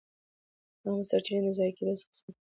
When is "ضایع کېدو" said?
1.57-1.93